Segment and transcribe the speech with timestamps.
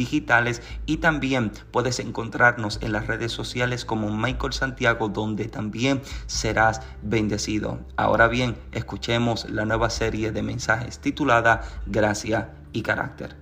[0.00, 6.80] digitales y también puedes encontrarnos en las redes sociales como Michael Santiago donde también serás
[7.02, 7.80] bendecido.
[7.96, 13.36] Ahora bien, escuchemos la nueva serie de mensajes titulada Gracia y Carácter.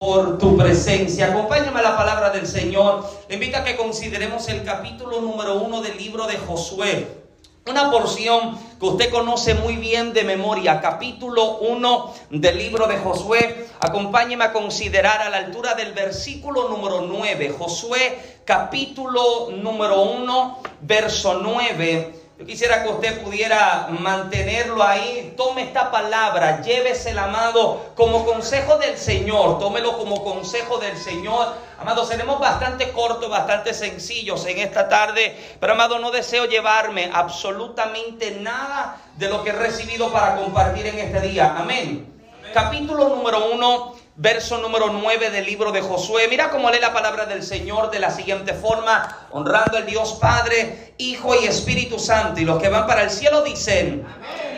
[0.00, 1.26] por tu presencia.
[1.26, 3.04] Acompáñame a la palabra del Señor.
[3.28, 7.19] Le invito a que consideremos el capítulo número uno del libro de Josué.
[7.66, 13.68] Una porción que usted conoce muy bien de memoria, capítulo 1 del libro de Josué.
[13.80, 17.54] Acompáñeme a considerar a la altura del versículo número 9.
[17.58, 22.19] Josué, capítulo número 1, verso 9.
[22.40, 25.34] Yo quisiera que usted pudiera mantenerlo ahí.
[25.36, 29.58] Tome esta palabra, llévesela, amado, como consejo del Señor.
[29.58, 31.48] Tómelo como consejo del Señor.
[31.78, 35.36] Amado, seremos bastante cortos, bastante sencillos en esta tarde.
[35.60, 40.98] Pero, amado, no deseo llevarme absolutamente nada de lo que he recibido para compartir en
[40.98, 41.54] este día.
[41.58, 42.10] Amén.
[42.54, 46.28] Capítulo número uno verso número 9 del libro de Josué.
[46.28, 50.92] Mira cómo lee la palabra del Señor de la siguiente forma, honrando al Dios Padre,
[50.98, 52.38] Hijo y Espíritu Santo.
[52.38, 54.04] Y los que van para el cielo dicen,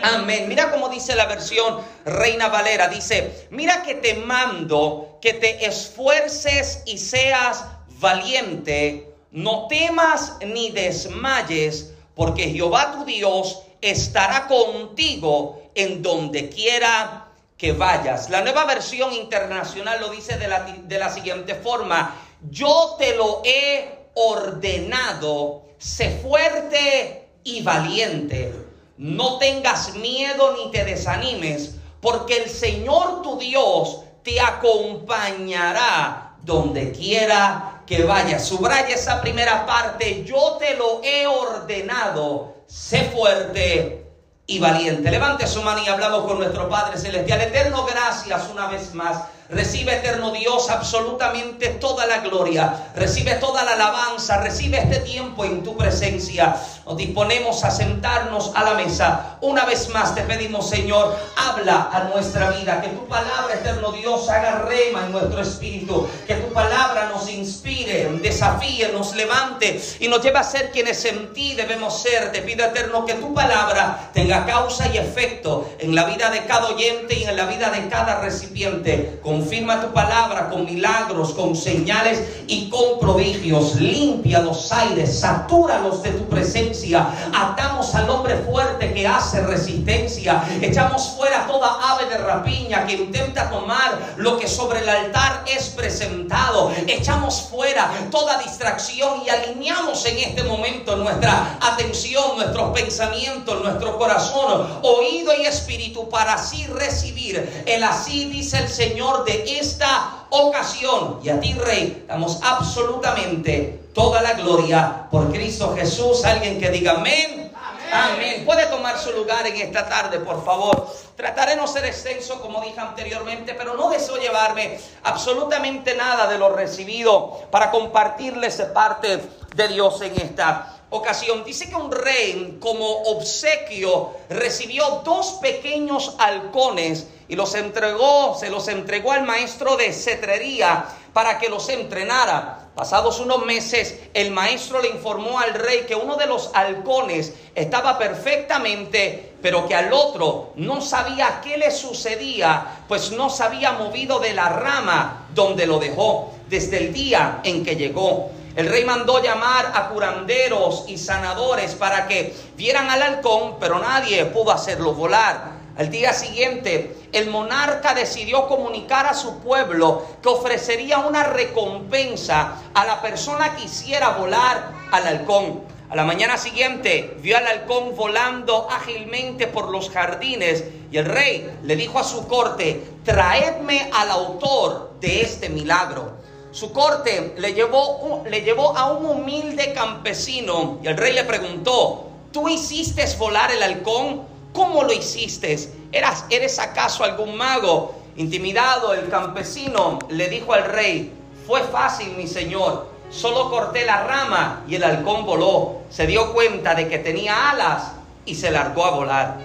[0.01, 0.49] amén.
[0.49, 2.89] Mira cómo dice la versión Reina Valera.
[2.89, 7.63] Dice, mira que te mando que te esfuerces y seas
[7.99, 9.13] valiente.
[9.31, 17.22] No temas ni desmayes, porque Jehová tu Dios estará contigo en donde quiera
[17.63, 18.29] que vayas.
[18.29, 22.13] La nueva versión internacional lo dice de la, de la siguiente forma.
[22.49, 28.53] Yo te lo he ordenado, sé fuerte y valiente.
[28.97, 37.81] No tengas miedo ni te desanimes, porque el Señor tu Dios te acompañará donde quiera
[37.87, 38.45] que vayas.
[38.45, 40.25] Subraya esa primera parte.
[40.25, 44.02] Yo te lo he ordenado, sé fuerte
[44.45, 45.09] y valiente.
[45.09, 47.41] Levante su mano y hablamos con nuestro Padre Celestial.
[47.41, 52.91] Eterno, gracias una vez más Recibe, eterno Dios, absolutamente toda la gloria.
[52.95, 54.37] Recibe toda la alabanza.
[54.37, 56.55] Recibe este tiempo en tu presencia.
[56.85, 59.37] Nos disponemos a sentarnos a la mesa.
[59.41, 62.81] Una vez más te pedimos, Señor, habla a nuestra vida.
[62.81, 66.07] Que tu palabra, eterno Dios, haga rema en nuestro espíritu.
[66.25, 71.31] Que tu palabra nos inspire, desafíe, nos levante y nos lleve a ser quienes en
[71.31, 72.31] ti debemos ser.
[72.31, 76.69] Te pido, eterno, que tu palabra tenga causa y efecto en la vida de cada
[76.69, 79.19] oyente y en la vida de cada recipiente.
[79.43, 83.75] Confirma tu palabra con milagros, con señales y con prodigios.
[83.75, 87.09] Limpia los aires, satúralos de tu presencia.
[87.35, 90.41] Atamos al hombre fuerte que hace resistencia.
[90.61, 95.67] Echamos fuera toda ave de rapiña que intenta tomar lo que sobre el altar es
[95.67, 96.71] presentado.
[96.87, 104.79] Echamos fuera toda distracción y alineamos en este momento nuestra atención, nuestros pensamientos, nuestro corazón,
[104.83, 111.19] oído y espíritu para así recibir el así dice el Señor de esta ocasión.
[111.23, 116.23] Y a ti, Rey, damos absolutamente toda la gloria por Cristo Jesús.
[116.25, 117.51] Alguien que diga amén.
[117.91, 118.43] Amén.
[118.43, 120.87] Puede tomar su lugar en esta tarde, por favor.
[121.15, 126.39] Trataré de no ser extenso, como dije anteriormente, pero no deseo llevarme absolutamente nada de
[126.39, 129.21] lo recibido para compartirles parte
[129.55, 137.07] de Dios en esta ocasión, dice que un rey como obsequio recibió dos pequeños halcones
[137.27, 142.69] y los entregó, se los entregó al maestro de cetrería para que los entrenara.
[142.75, 147.97] Pasados unos meses, el maestro le informó al rey que uno de los halcones estaba
[147.97, 154.19] perfectamente, pero que al otro no sabía qué le sucedía, pues no se había movido
[154.19, 158.31] de la rama donde lo dejó desde el día en que llegó.
[158.55, 164.25] El rey mandó llamar a curanderos y sanadores para que vieran al halcón, pero nadie
[164.25, 165.53] pudo hacerlo volar.
[165.75, 172.85] Al día siguiente, el monarca decidió comunicar a su pueblo que ofrecería una recompensa a
[172.85, 175.61] la persona que hiciera volar al halcón.
[175.89, 181.57] A la mañana siguiente vio al halcón volando ágilmente por los jardines y el rey
[181.63, 186.22] le dijo a su corte, traedme al autor de este milagro.
[186.53, 192.11] Su corte le llevó, le llevó a un humilde campesino y el rey le preguntó,
[192.31, 194.21] ¿tú hiciste volar el halcón?
[194.53, 195.57] ¿Cómo lo hiciste?
[195.91, 197.95] ¿Eras, ¿Eres acaso algún mago?
[198.17, 201.11] Intimidado, el campesino le dijo al rey,
[201.47, 202.85] fue fácil, mi señor.
[203.09, 205.81] Solo corté la rama y el halcón voló.
[205.89, 207.93] Se dio cuenta de que tenía alas
[208.27, 209.39] y se largó a volar.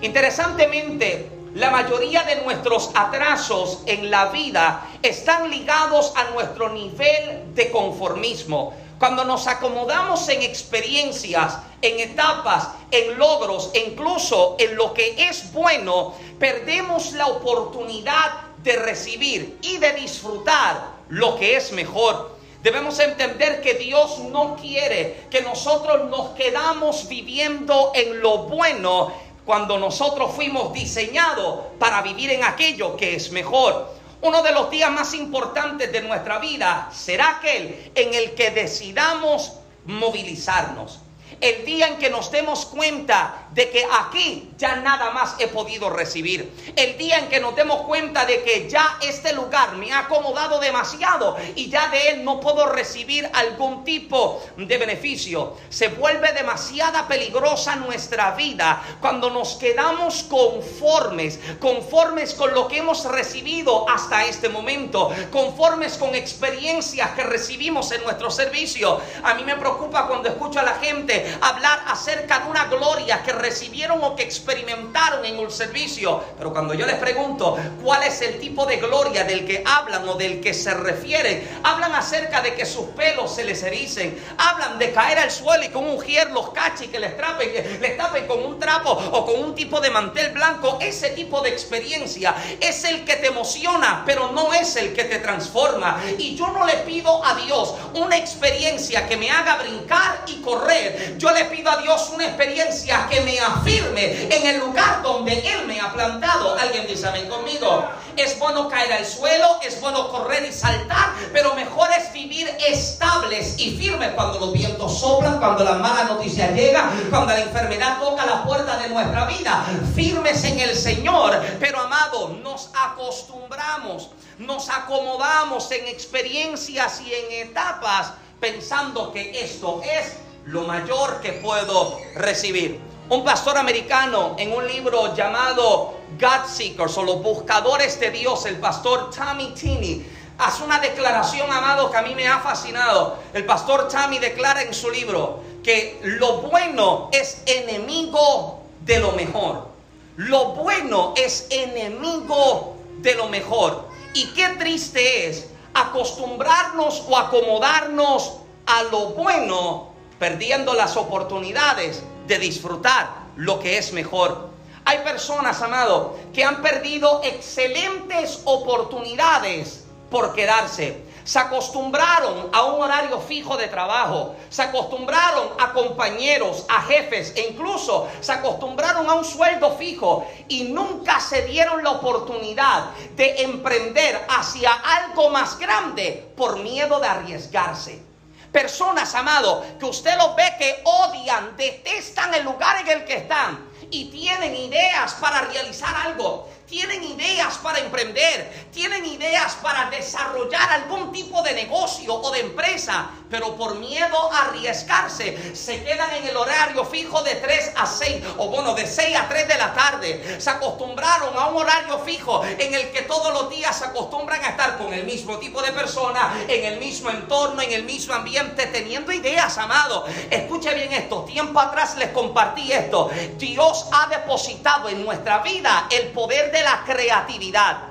[0.00, 7.70] Interesantemente, la mayoría de nuestros atrasos en la vida están ligados a nuestro nivel de
[7.70, 8.74] conformismo.
[8.98, 16.14] Cuando nos acomodamos en experiencias, en etapas, en logros, incluso en lo que es bueno,
[16.38, 18.30] perdemos la oportunidad
[18.62, 22.36] de recibir y de disfrutar lo que es mejor.
[22.62, 29.12] Debemos entender que Dios no quiere que nosotros nos quedamos viviendo en lo bueno
[29.44, 33.92] cuando nosotros fuimos diseñados para vivir en aquello que es mejor.
[34.20, 39.54] Uno de los días más importantes de nuestra vida será aquel en el que decidamos
[39.84, 41.00] movilizarnos
[41.40, 45.90] el día en que nos demos cuenta de que aquí ya nada más he podido
[45.90, 46.72] recibir.
[46.76, 50.58] El día en que nos demos cuenta de que ya este lugar me ha acomodado
[50.58, 55.56] demasiado y ya de él no puedo recibir algún tipo de beneficio.
[55.68, 63.04] Se vuelve demasiada peligrosa nuestra vida cuando nos quedamos conformes, conformes con lo que hemos
[63.04, 69.00] recibido hasta este momento, conformes con experiencias que recibimos en nuestro servicio.
[69.22, 73.32] A mí me preocupa cuando escucho a la gente hablar acerca de una gloria que
[73.32, 76.22] recibieron o que experimentaron en un servicio.
[76.36, 80.14] Pero cuando yo les pregunto cuál es el tipo de gloria del que hablan o
[80.14, 84.92] del que se refieren, hablan acerca de que sus pelos se les ericen, hablan de
[84.92, 87.50] caer al suelo y con un gier los cachis que les trapen,
[87.80, 90.78] les tapen con un trapo o con un tipo de mantel blanco.
[90.80, 95.18] Ese tipo de experiencia es el que te emociona, pero no es el que te
[95.18, 96.02] transforma.
[96.18, 101.11] Y yo no le pido a Dios una experiencia que me haga brincar y correr.
[101.18, 105.66] Yo le pido a Dios una experiencia que me afirme en el lugar donde Él
[105.66, 106.56] me ha plantado.
[106.58, 107.88] Alguien dice amén conmigo.
[108.16, 113.58] Es bueno caer al suelo, es bueno correr y saltar, pero mejor es vivir estables
[113.58, 118.26] y firmes cuando los vientos soplan, cuando la mala noticia llega, cuando la enfermedad toca
[118.26, 119.64] la puerta de nuestra vida.
[119.94, 128.12] Firmes en el Señor, pero amado, nos acostumbramos, nos acomodamos en experiencias y en etapas
[128.40, 132.80] pensando que esto es lo mayor que puedo recibir.
[133.08, 138.56] Un pastor americano en un libro llamado God Seekers o los buscadores de Dios, el
[138.56, 140.06] pastor Tommy Tinney,
[140.38, 143.18] hace una declaración, amado, que a mí me ha fascinado.
[143.32, 149.68] El pastor Tommy declara en su libro que lo bueno es enemigo de lo mejor.
[150.16, 153.86] Lo bueno es enemigo de lo mejor.
[154.14, 158.34] Y qué triste es acostumbrarnos o acomodarnos
[158.66, 159.91] a lo bueno
[160.22, 164.50] perdiendo las oportunidades de disfrutar lo que es mejor.
[164.84, 171.02] Hay personas, amado, que han perdido excelentes oportunidades por quedarse.
[171.24, 177.48] Se acostumbraron a un horario fijo de trabajo, se acostumbraron a compañeros, a jefes e
[177.50, 184.24] incluso se acostumbraron a un sueldo fijo y nunca se dieron la oportunidad de emprender
[184.28, 188.11] hacia algo más grande por miedo de arriesgarse.
[188.52, 193.70] Personas, amado, que usted los ve que odian, detestan el lugar en el que están
[193.90, 201.12] y tienen ideas para realizar algo tienen ideas para emprender, tienen ideas para desarrollar algún
[201.12, 206.34] tipo de negocio o de empresa, pero por miedo a arriesgarse, se quedan en el
[206.34, 210.40] horario fijo de 3 a 6, o bueno, de 6 a 3 de la tarde.
[210.40, 214.48] Se acostumbraron a un horario fijo en el que todos los días se acostumbran a
[214.48, 218.66] estar con el mismo tipo de persona, en el mismo entorno, en el mismo ambiente,
[218.68, 220.06] teniendo ideas, amado.
[220.30, 223.10] Escuche bien esto, tiempo atrás les compartí esto.
[223.36, 227.88] Dios ha depositado en nuestra vida el poder de la creatividad.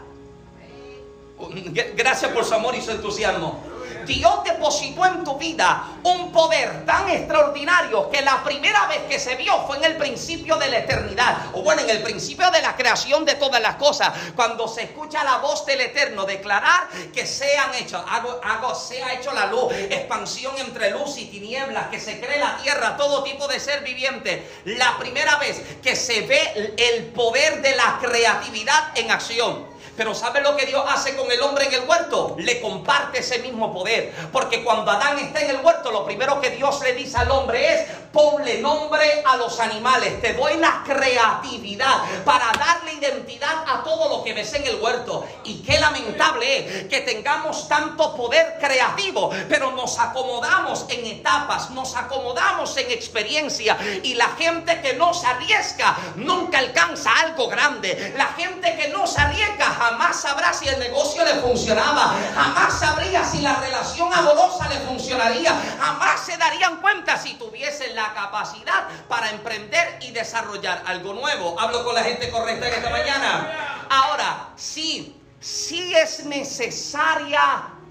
[1.96, 3.71] Gracias por su amor y su entusiasmo.
[4.06, 9.36] Dios depositó en tu vida un poder tan extraordinario que la primera vez que se
[9.36, 12.76] vio fue en el principio de la eternidad, o bueno, en el principio de la
[12.76, 17.74] creación de todas las cosas, cuando se escucha la voz del Eterno declarar que sean
[17.76, 22.40] hechos, hago, hago, sea hecho la luz, expansión entre luz y tinieblas, que se cree
[22.40, 24.50] la tierra, todo tipo de ser viviente.
[24.66, 29.71] La primera vez que se ve el poder de la creatividad en acción.
[29.98, 32.36] Pero ¿sabe lo que Dios hace con el hombre en el huerto?
[32.40, 34.14] Le comparte ese mismo poder.
[34.32, 37.74] Porque cuando Adán está en el huerto, lo primero que Dios le dice al hombre
[37.74, 40.22] es, ponle nombre a los animales.
[40.22, 45.28] Te doy la creatividad para darle identidad a todo lo que ves en el huerto.
[45.44, 51.96] Y qué lamentable es que tengamos tanto poder creativo, pero nos acomodamos en etapas, nos
[51.96, 53.78] acomodamos en experiencia.
[54.04, 58.14] Y la gente que no se arriesga nunca alcanza algo grande.
[58.18, 63.24] La gente que no se arriesga jamás sabrá si el negocio le funcionaba, jamás sabría
[63.24, 69.30] si la relación amorosa le funcionaría, jamás se darían cuenta si tuviesen la capacidad para
[69.30, 71.60] emprender y desarrollar algo nuevo.
[71.60, 73.88] Hablo con la gente correcta en esta mañana.
[73.90, 77.42] Ahora, sí, sí es necesaria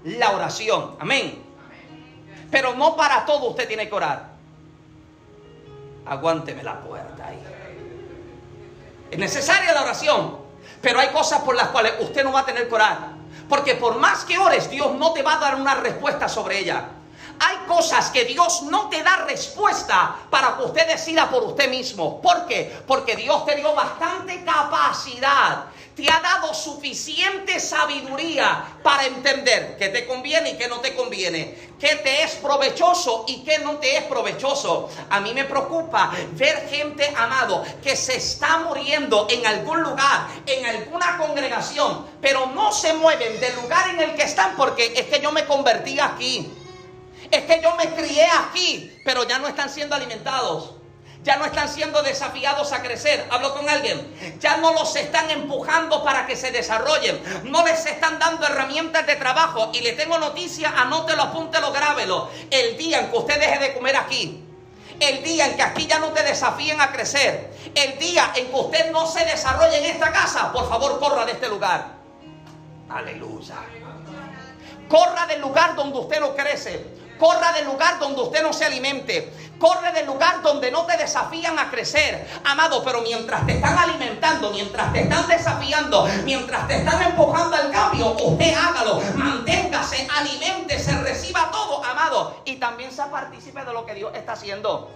[0.03, 0.95] la oración.
[0.99, 1.43] Amén.
[2.49, 4.31] Pero no para todo usted tiene que orar.
[6.05, 7.39] Aguánteme la puerta ahí.
[9.09, 10.39] Es necesaria la oración.
[10.81, 13.11] Pero hay cosas por las cuales usted no va a tener que orar.
[13.47, 16.85] Porque por más que ores, Dios no te va a dar una respuesta sobre ella.
[17.43, 22.21] Hay cosas que Dios no te da respuesta para que usted decida por usted mismo.
[22.21, 22.83] ¿Por qué?
[22.85, 30.07] Porque Dios te dio bastante capacidad te ha dado suficiente sabiduría para entender qué te
[30.07, 34.03] conviene y qué no te conviene, qué te es provechoso y qué no te es
[34.05, 34.89] provechoso.
[35.09, 40.65] A mí me preocupa ver gente, amado, que se está muriendo en algún lugar, en
[40.65, 45.19] alguna congregación, pero no se mueven del lugar en el que están porque es que
[45.19, 46.49] yo me convertí aquí.
[47.31, 50.75] Es que yo me crié aquí, pero ya no están siendo alimentados.
[51.23, 53.27] Ya no están siendo desafiados a crecer.
[53.29, 54.37] Hablo con alguien.
[54.39, 57.21] Ya no los están empujando para que se desarrollen.
[57.43, 59.69] No les están dando herramientas de trabajo.
[59.73, 62.29] Y le tengo noticia, anótelo, apúntelo, grábelo.
[62.49, 64.43] El día en que usted deje de comer aquí.
[64.99, 67.51] El día en que aquí ya no te desafíen a crecer.
[67.75, 70.51] El día en que usted no se desarrolle en esta casa.
[70.51, 71.93] Por favor, corra de este lugar.
[72.89, 73.55] Aleluya.
[74.89, 77.00] Corra del lugar donde usted no crece.
[77.21, 79.31] Corra del lugar donde usted no se alimente.
[79.59, 82.83] Corre del lugar donde no te desafían a crecer, amado.
[82.83, 88.15] Pero mientras te están alimentando, mientras te están desafiando, mientras te están empujando al cambio,
[88.19, 88.99] usted hágalo.
[89.13, 92.41] Manténgase, aliméntese, reciba todo, amado.
[92.43, 94.89] Y también sea partícipe de lo que Dios está haciendo.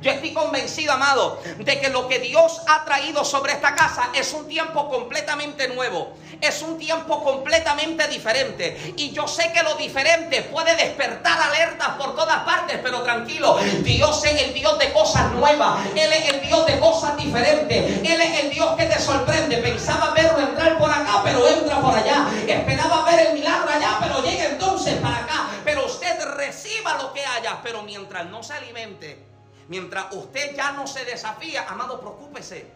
[0.00, 4.32] Yo estoy convencido, amado, de que lo que Dios ha traído sobre esta casa es
[4.32, 6.14] un tiempo completamente nuevo.
[6.40, 8.94] Es un tiempo completamente diferente.
[8.96, 14.24] Y yo sé que lo diferente puede despertar alertas por todas partes, pero tranquilo, Dios
[14.24, 15.86] es el Dios de cosas nuevas.
[15.94, 18.00] Él es el Dios de cosas diferentes.
[18.02, 19.58] Él es el Dios que te sorprende.
[19.58, 22.28] Pensaba verlo entrar por acá, pero entra por allá.
[22.46, 25.46] Esperaba ver el milagro allá, pero llega entonces para acá.
[25.64, 29.33] Pero usted reciba lo que haya, pero mientras no se alimente
[29.68, 32.66] Mientras usted ya no se desafía, amado, preocúpese.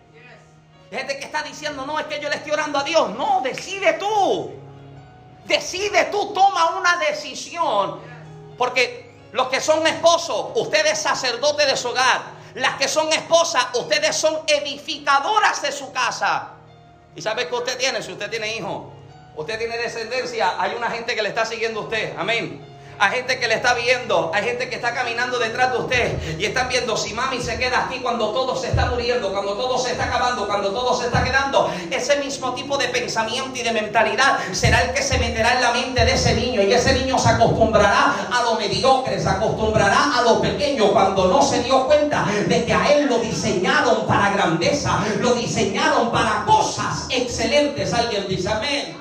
[0.90, 3.10] Hay gente que está diciendo, no, es que yo le estoy orando a Dios.
[3.10, 4.52] No, decide tú.
[5.44, 8.00] Decide tú, toma una decisión.
[8.56, 12.22] Porque los que son esposos, usted es sacerdote de su hogar.
[12.54, 16.52] Las que son esposas, ustedes son edificadoras de su casa.
[17.14, 18.02] ¿Y sabe qué usted tiene?
[18.02, 18.86] Si usted tiene hijos,
[19.36, 22.14] usted tiene descendencia, hay una gente que le está siguiendo a usted.
[22.16, 22.77] Amén.
[23.00, 26.44] Hay gente que le está viendo, hay gente que está caminando detrás de usted y
[26.46, 29.92] están viendo si mami se queda aquí cuando todo se está muriendo, cuando todo se
[29.92, 31.70] está acabando, cuando todo se está quedando.
[31.92, 35.72] Ese mismo tipo de pensamiento y de mentalidad será el que se meterá en la
[35.72, 40.22] mente de ese niño y ese niño se acostumbrará a lo mediocre, se acostumbrará a
[40.22, 45.04] lo pequeño cuando no se dio cuenta de que a él lo diseñaron para grandeza,
[45.20, 47.94] lo diseñaron para cosas excelentes.
[47.94, 48.98] Alguien dice amén.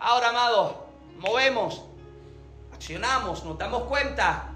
[0.00, 0.86] Ahora, amado,
[1.18, 1.82] movemos
[2.90, 4.48] nos damos cuenta,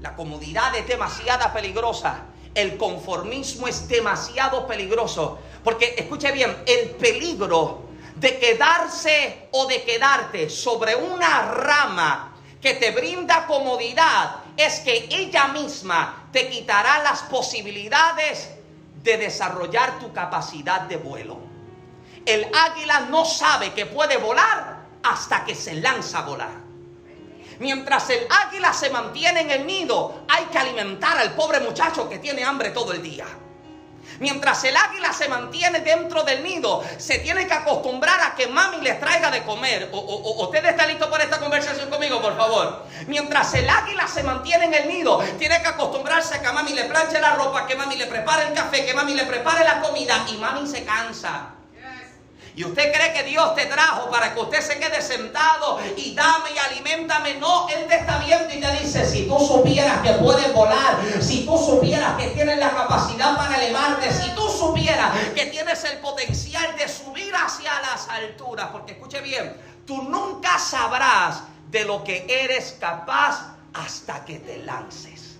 [0.00, 2.24] la comodidad es demasiado peligrosa.
[2.54, 5.38] El conformismo es demasiado peligroso.
[5.62, 7.82] Porque escuche bien, el peligro
[8.14, 15.48] de quedarse o de quedarte sobre una rama que te brinda comodidad es que ella
[15.48, 18.52] misma te quitará las posibilidades
[19.02, 21.38] de desarrollar tu capacidad de vuelo.
[22.24, 26.65] El águila no sabe que puede volar hasta que se lanza a volar.
[27.58, 32.18] Mientras el águila se mantiene en el nido, hay que alimentar al pobre muchacho que
[32.18, 33.26] tiene hambre todo el día.
[34.18, 38.78] Mientras el águila se mantiene dentro del nido, se tiene que acostumbrar a que mami
[38.80, 39.90] le traiga de comer.
[39.92, 42.86] O, ¿Usted está listo para esta conversación conmigo, por favor?
[43.08, 46.84] Mientras el águila se mantiene en el nido, tiene que acostumbrarse a que mami le
[46.84, 50.24] planche la ropa, que mami le prepare el café, que mami le prepare la comida
[50.28, 51.55] y mami se cansa.
[52.56, 56.52] Y usted cree que Dios te trajo para que usted se quede sentado y dame
[56.54, 57.34] y alimentame.
[57.34, 61.44] No, Él te está viendo y te dice, si tú supieras que puedes volar, si
[61.44, 66.74] tú supieras que tienes la capacidad para elevarte, si tú supieras que tienes el potencial
[66.78, 69.54] de subir hacia las alturas, porque escuche bien,
[69.86, 75.36] tú nunca sabrás de lo que eres capaz hasta que te lances.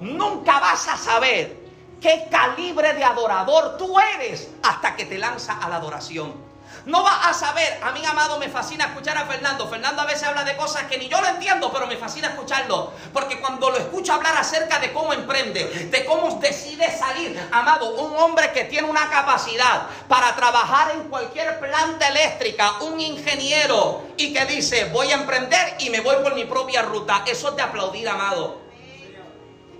[0.00, 1.65] Nunca vas a saber
[2.00, 6.46] qué calibre de adorador tú eres hasta que te lanza a la adoración.
[6.86, 9.66] No vas a saber, a mí amado me fascina escuchar a Fernando.
[9.68, 12.92] Fernando a veces habla de cosas que ni yo lo entiendo, pero me fascina escucharlo.
[13.12, 18.16] Porque cuando lo escucho hablar acerca de cómo emprende, de cómo decide salir, amado, un
[18.16, 24.44] hombre que tiene una capacidad para trabajar en cualquier planta eléctrica, un ingeniero, y que
[24.46, 27.24] dice, voy a emprender y me voy por mi propia ruta.
[27.26, 28.65] Eso es de aplaudir, amado.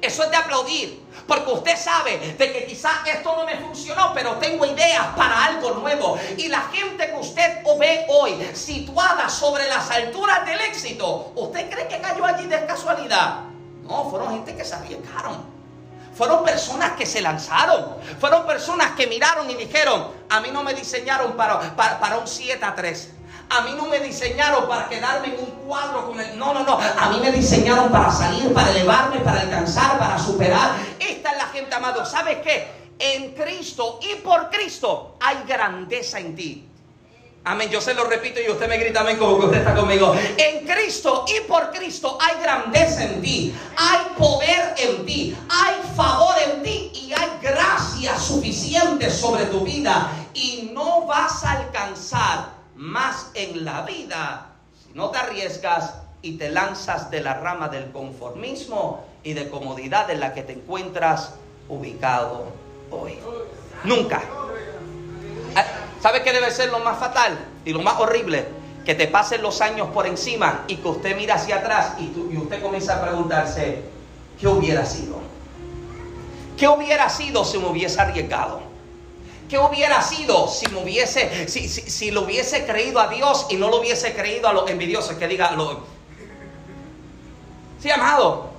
[0.06, 1.04] Eso es de aplaudir.
[1.26, 5.70] Porque usted sabe de que quizás esto no me funcionó, pero tengo ideas para algo
[5.72, 6.16] nuevo.
[6.36, 11.88] Y la gente que usted ve hoy situada sobre las alturas del éxito, ¿usted cree
[11.88, 13.40] que cayó allí de casualidad?
[13.82, 15.56] No, fueron gente que se arriesgaron.
[16.14, 17.96] Fueron personas que se lanzaron.
[18.20, 22.28] Fueron personas que miraron y dijeron, a mí no me diseñaron para, para, para un
[22.28, 23.10] 7 a 3.
[23.48, 26.36] A mí no me diseñaron para quedarme en un cuadro con el...
[26.38, 26.78] No, no, no.
[26.78, 30.72] A mí me diseñaron para salir, para elevarme, para alcanzar, para superar.
[30.98, 32.04] Esta es la gente, amado.
[32.04, 32.68] ¿Sabes qué?
[32.98, 36.68] En Cristo y por Cristo hay grandeza en ti.
[37.44, 37.70] Amén.
[37.70, 40.16] Yo se lo repito y usted me grita amén como que usted está conmigo.
[40.36, 43.54] En Cristo y por Cristo hay grandeza en ti.
[43.76, 45.36] Hay poder en ti.
[45.48, 46.90] Hay favor en ti.
[46.92, 50.10] Y hay gracia suficiente sobre tu vida.
[50.34, 56.50] Y no vas a alcanzar más en la vida si no te arriesgas y te
[56.50, 61.34] lanzas de la rama del conformismo y de comodidad en la que te encuentras
[61.68, 62.46] ubicado
[62.90, 63.18] hoy.
[63.84, 64.22] Nunca.
[65.54, 65.64] Ah,
[66.00, 68.46] ¿Sabe qué debe ser lo más fatal y lo más horrible?
[68.84, 72.62] Que te pasen los años por encima y que usted mira hacia atrás y, usted
[72.62, 73.82] comienza a preguntarse,
[74.38, 75.16] ¿qué hubiera sido?
[76.56, 78.65] ¿Qué hubiera sido si me hubiese arriesgado?
[79.48, 83.68] ¿Qué hubiera sido si me hubiese, si, si, lo hubiese creído a Dios y no
[83.68, 85.16] lo hubiese creído a los envidiosos?
[85.16, 85.86] Que diga, lo...
[87.80, 88.50] sí, amado,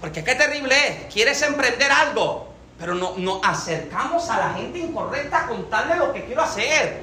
[0.00, 1.12] porque qué terrible es.
[1.12, 6.24] Quieres emprender algo, pero no, nos acercamos a la gente incorrecta a contarle lo que
[6.24, 7.00] quiero hacer.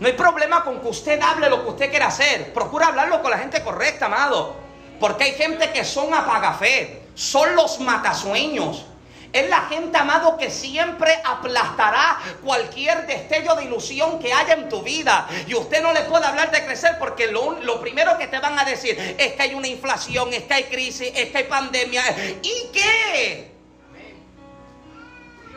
[0.00, 2.52] No hay problema con que usted hable lo que usted quiera hacer.
[2.52, 4.56] Procura hablarlo con la gente correcta, amado.
[4.98, 8.84] Porque hay gente que son apagafé, son los matasueños.
[9.32, 14.82] Es la gente, amado, que siempre aplastará cualquier destello de ilusión que haya en tu
[14.82, 15.28] vida.
[15.46, 18.58] Y usted no le puede hablar de crecer porque lo, lo, primero que te van
[18.58, 22.02] a decir es que hay una inflación, es que hay crisis, es que hay pandemia.
[22.42, 23.52] ¿Y qué?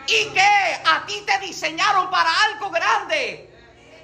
[0.08, 0.82] ¿Y qué?
[0.86, 3.50] A ti te diseñaron para algo grande.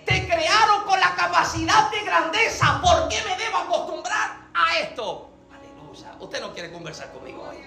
[0.06, 2.80] Te crearon con la capacidad de grandeza.
[2.82, 5.30] ¿Por qué me debo acostumbrar a esto?
[5.52, 6.16] Aleluya.
[6.22, 7.58] Usted no quiere conversar conmigo hoy.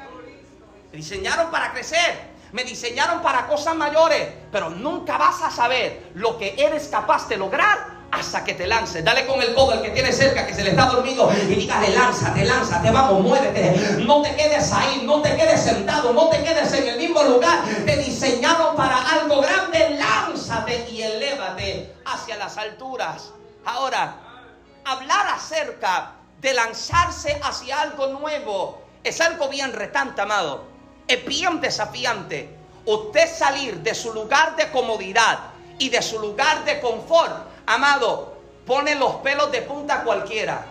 [0.92, 2.30] Me diseñaron para crecer.
[2.52, 4.28] Me diseñaron para cosas mayores.
[4.50, 9.04] Pero nunca vas a saber lo que eres capaz de lograr hasta que te lances.
[9.04, 11.90] Dale con el codo al que tiene cerca, que se le está dormido, y dígale,
[11.90, 14.02] lánzate, lánzate, vamos, muévete.
[14.04, 17.62] No te quedes ahí, no te quedes sentado, no te quedes en el mismo lugar.
[17.86, 23.30] Te diseñaron para algo grande, lánzate y elévate hacia las alturas.
[23.64, 24.16] Ahora,
[24.84, 30.69] hablar acerca de lanzarse hacia algo nuevo es algo bien retante, amado
[31.14, 32.48] es bien desafiante
[32.84, 35.38] usted salir de su lugar de comodidad
[35.78, 37.48] y de su lugar de confort.
[37.66, 40.64] Amado, pone los pelos de punta cualquiera.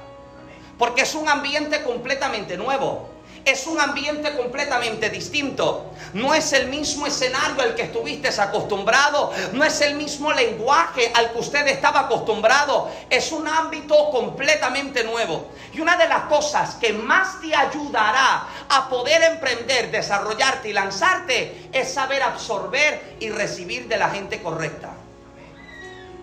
[0.77, 3.09] Porque es un ambiente completamente nuevo.
[3.49, 5.91] Es un ambiente completamente distinto.
[6.13, 11.31] No es el mismo escenario al que estuviste acostumbrado, no es el mismo lenguaje al
[11.31, 15.49] que usted estaba acostumbrado, es un ámbito completamente nuevo.
[15.73, 21.69] Y una de las cosas que más te ayudará a poder emprender, desarrollarte y lanzarte
[21.71, 24.89] es saber absorber y recibir de la gente correcta.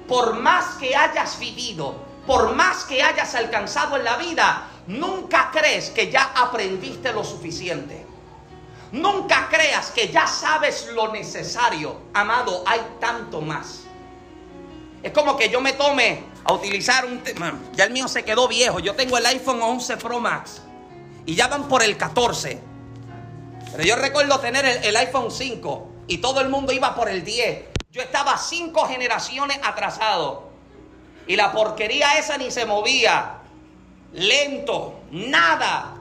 [0.09, 1.95] Por más que hayas vivido,
[2.27, 8.07] por más que hayas alcanzado en la vida, Nunca crees que ya aprendiste lo suficiente.
[8.93, 12.03] Nunca creas que ya sabes lo necesario.
[12.15, 13.83] Amado, hay tanto más.
[15.03, 17.23] Es como que yo me tome a utilizar un...
[17.75, 18.79] Ya el mío se quedó viejo.
[18.79, 20.63] Yo tengo el iPhone 11 Pro Max.
[21.27, 22.61] Y ya van por el 14.
[23.73, 25.89] Pero yo recuerdo tener el, el iPhone 5.
[26.07, 27.65] Y todo el mundo iba por el 10.
[27.91, 30.51] Yo estaba cinco generaciones atrasado.
[31.27, 33.36] Y la porquería esa ni se movía
[34.17, 35.95] lento, nada.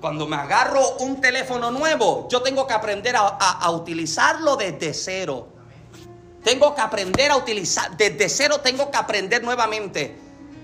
[0.00, 5.48] Cuando me agarro un teléfono nuevo, yo tengo que aprender a, utilizarlo desde cero.
[6.42, 10.18] Tengo que aprender a utilizar, desde cero tengo que aprender nuevamente.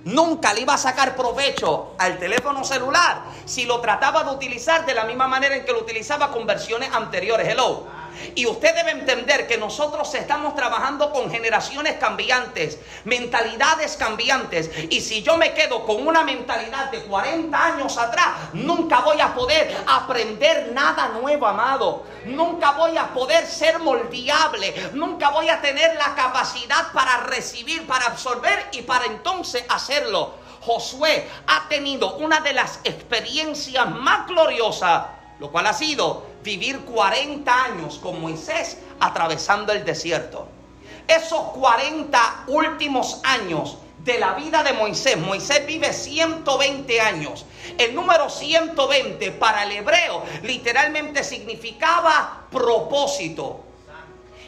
[0.04, 4.94] Nunca le iba a sacar provecho al teléfono celular si lo trataba de utilizar de
[4.94, 7.48] la misma manera en que lo utilizaba con versiones anteriores.
[7.48, 7.99] Hello.
[8.34, 14.70] Y usted debe entender que nosotros estamos trabajando con generaciones cambiantes, mentalidades cambiantes.
[14.90, 19.34] Y si yo me quedo con una mentalidad de 40 años atrás, nunca voy a
[19.34, 22.04] poder aprender nada nuevo, amado.
[22.24, 24.90] Nunca voy a poder ser moldeable.
[24.92, 30.34] Nunca voy a tener la capacidad para recibir, para absorber y para entonces hacerlo.
[30.60, 35.06] Josué ha tenido una de las experiencias más gloriosas,
[35.38, 40.48] lo cual ha sido vivir 40 años con Moisés atravesando el desierto.
[41.06, 47.44] Esos 40 últimos años de la vida de Moisés, Moisés vive 120 años.
[47.76, 53.64] El número 120 para el hebreo literalmente significaba propósito.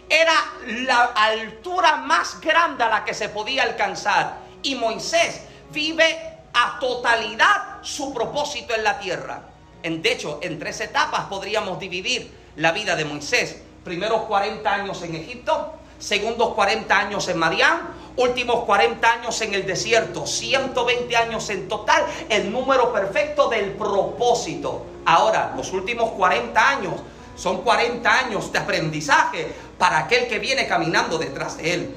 [0.09, 0.35] Era
[0.67, 4.39] la altura más grande a la que se podía alcanzar.
[4.63, 9.52] Y Moisés vive a totalidad su propósito en la tierra.
[9.83, 13.61] De hecho, en tres etapas podríamos dividir la vida de Moisés.
[13.85, 17.81] Primeros 40 años en Egipto, segundos 40 años en Madián,
[18.17, 24.87] últimos 40 años en el desierto, 120 años en total, el número perfecto del propósito.
[25.05, 26.95] Ahora, los últimos 40 años
[27.35, 31.97] son 40 años de aprendizaje para aquel que viene caminando detrás de él.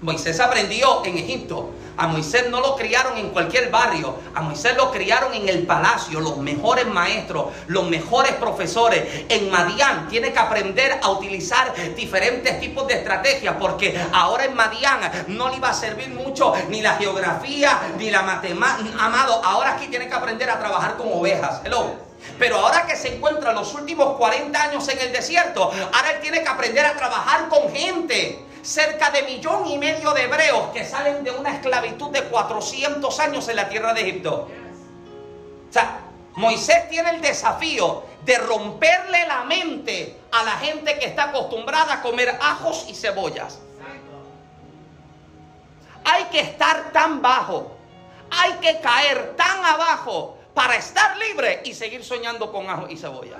[0.00, 4.90] Moisés aprendió en Egipto, a Moisés no lo criaron en cualquier barrio, a Moisés lo
[4.90, 9.24] criaron en el palacio, los mejores maestros, los mejores profesores.
[9.28, 15.00] En Madián tiene que aprender a utilizar diferentes tipos de estrategias, porque ahora en Madián
[15.28, 18.90] no le iba a servir mucho ni la geografía ni la matemática.
[18.98, 21.60] Amado, ahora aquí tiene que aprender a trabajar con ovejas.
[21.64, 22.14] Hello.
[22.38, 26.42] Pero ahora que se encuentra los últimos 40 años en el desierto, ahora él tiene
[26.42, 31.22] que aprender a trabajar con gente cerca de millón y medio de hebreos que salen
[31.22, 34.48] de una esclavitud de 400 años en la tierra de Egipto.
[35.68, 36.00] O sea,
[36.36, 42.02] Moisés tiene el desafío de romperle la mente a la gente que está acostumbrada a
[42.02, 43.58] comer ajos y cebollas.
[46.06, 47.76] Hay que estar tan bajo,
[48.30, 53.38] hay que caer tan abajo para estar libre y seguir soñando con ajos y cebolla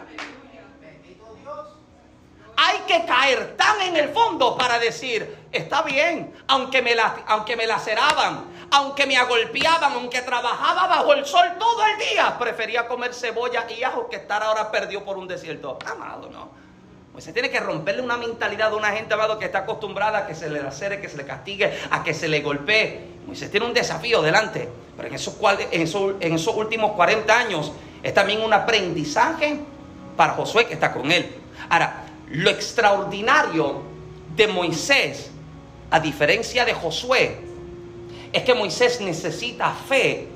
[2.56, 6.94] hay que caer tan en el fondo para decir, está bien, aunque me,
[7.26, 12.86] aunque me laceraban, aunque me agolpeaban, aunque trabajaba bajo el sol todo el día, prefería
[12.86, 15.78] comer cebolla y ajo que estar ahora perdido por un desierto.
[15.90, 16.64] Amado, no.
[17.12, 20.26] Pues se tiene que romperle una mentalidad de una gente, amado, que está acostumbrada a
[20.26, 23.14] que se le lacere, que se le castigue, a que se le golpee.
[23.26, 25.36] Moisés tiene un desafío delante, pero en esos,
[25.70, 29.60] en esos, en esos últimos 40 años es también un aprendizaje
[30.16, 31.36] para Josué que está con él.
[31.68, 33.82] Ahora, lo extraordinario
[34.36, 35.30] de Moisés,
[35.90, 37.38] a diferencia de Josué,
[38.32, 40.28] es que Moisés necesita fe.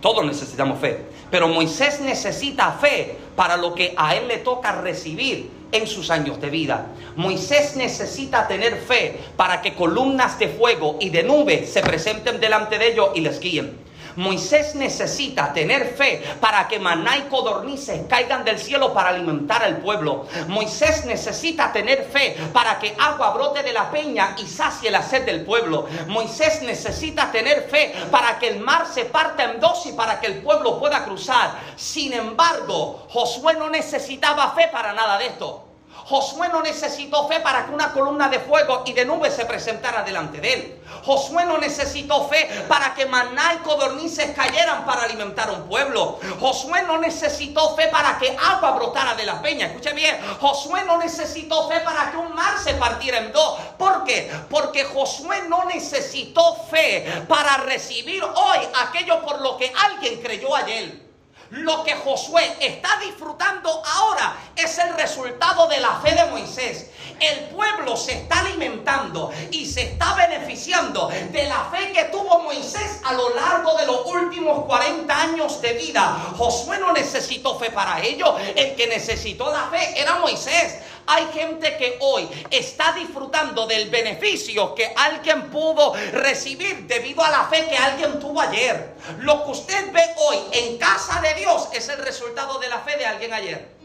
[0.00, 1.04] Todos necesitamos fe.
[1.30, 6.40] Pero Moisés necesita fe para lo que a él le toca recibir en sus años
[6.40, 6.86] de vida.
[7.16, 12.78] Moisés necesita tener fe para que columnas de fuego y de nube se presenten delante
[12.78, 13.85] de ellos y les guíen.
[14.16, 19.78] Moisés necesita tener fe para que maná y codornices caigan del cielo para alimentar al
[19.78, 20.26] pueblo.
[20.48, 25.24] Moisés necesita tener fe para que agua brote de la peña y sacie la sed
[25.24, 25.86] del pueblo.
[26.08, 30.26] Moisés necesita tener fe para que el mar se parta en dos y para que
[30.26, 31.52] el pueblo pueda cruzar.
[31.76, 35.65] Sin embargo, Josué no necesitaba fe para nada de esto.
[36.04, 40.02] Josué no necesitó fe para que una columna de fuego y de nubes se presentara
[40.02, 40.82] delante de él.
[41.04, 46.20] Josué no necesitó fe para que maná y codornices cayeran para alimentar un pueblo.
[46.40, 49.66] Josué no necesitó fe para que agua brotara de la peña.
[49.66, 53.58] Escuche bien, Josué no necesitó fe para que un mar se partiera en dos.
[53.76, 54.30] ¿Por qué?
[54.48, 61.05] Porque Josué no necesitó fe para recibir hoy aquello por lo que alguien creyó ayer.
[61.50, 66.90] Lo que Josué está disfrutando ahora es el resultado de la fe de Moisés.
[67.18, 73.00] El pueblo se está alimentando y se está beneficiando de la fe que tuvo Moisés
[73.04, 76.34] a lo largo de los últimos 40 años de vida.
[76.36, 78.36] Josué no necesitó fe para ello.
[78.54, 80.80] El que necesitó la fe era Moisés.
[81.06, 87.44] Hay gente que hoy está disfrutando del beneficio que alguien pudo recibir debido a la
[87.44, 88.94] fe que alguien tuvo ayer.
[89.20, 92.96] Lo que usted ve hoy en casa de Dios es el resultado de la fe
[92.96, 93.76] de alguien ayer.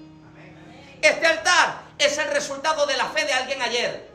[1.02, 4.12] Este altar es el resultado de la fe de alguien ayer.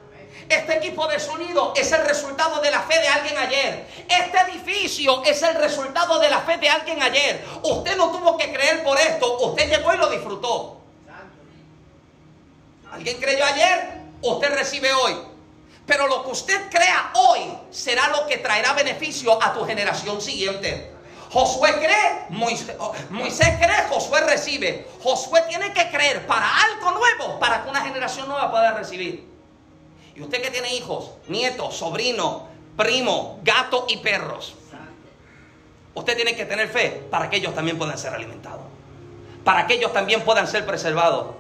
[0.49, 3.87] Este equipo de sonido es el resultado de la fe de alguien ayer.
[4.09, 7.45] Este edificio es el resultado de la fe de alguien ayer.
[7.63, 10.81] Usted no tuvo que creer por esto, usted llegó y lo disfrutó.
[12.93, 14.01] ¿Alguien creyó ayer?
[14.23, 15.17] Usted recibe hoy.
[15.85, 20.96] Pero lo que usted crea hoy será lo que traerá beneficio a tu generación siguiente.
[21.31, 22.27] Josué cree,
[22.79, 24.87] oh, Moisés, cree, Josué recibe.
[25.03, 29.27] Josué tiene que creer para algo nuevo, para que una generación nueva pueda recibir.
[30.15, 32.43] Y usted que tiene hijos, nietos, sobrinos,
[32.77, 34.55] primo, gatos y perros,
[35.95, 38.65] usted tiene que tener fe para que ellos también puedan ser alimentados,
[39.45, 41.35] para que ellos también puedan ser preservados.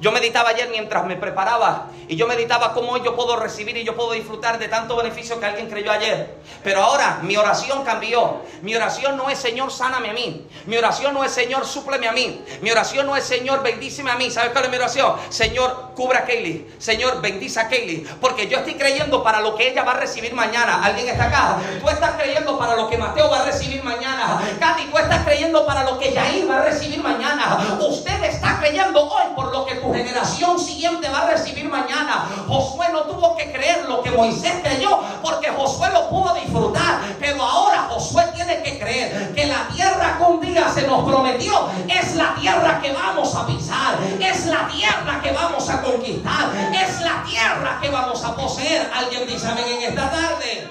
[0.00, 3.96] Yo meditaba ayer mientras me preparaba y yo meditaba cómo yo puedo recibir y yo
[3.96, 6.36] puedo disfrutar de tanto beneficio que alguien creyó ayer.
[6.62, 8.42] Pero ahora mi oración cambió.
[8.62, 10.46] Mi oración no es Señor, sáname a mí.
[10.66, 12.44] Mi oración no es Señor, súpleme a mí.
[12.60, 14.30] Mi oración no es Señor, bendíceme a mí.
[14.30, 15.14] ¿Sabes cuál es mi oración?
[15.28, 16.66] Señor, cubra a Kaylee.
[16.78, 18.06] Señor, bendice a Kaylee.
[18.20, 20.84] Porque yo estoy creyendo para lo que ella va a recibir mañana.
[20.84, 21.58] ¿Alguien está acá?
[21.80, 24.42] Tú estás creyendo para lo que Mateo va a recibir mañana.
[24.60, 27.76] Katy, tú estás creyendo para lo que Yair va a recibir mañana.
[27.80, 32.28] Usted está creyendo hoy por lo que tu generación siguiente va a recibir mañana.
[32.48, 37.00] Josué no tuvo que creer lo que Moisés creyó porque Josué lo pudo disfrutar.
[37.18, 41.68] Pero ahora Josué tiene que creer que la tierra que un día se nos prometió
[41.88, 43.98] es la tierra que vamos a pisar.
[44.20, 46.50] Es la tierra que vamos a conquistar.
[46.72, 48.90] Es la tierra que vamos a poseer.
[48.94, 50.68] Alguien dice amén en esta tarde.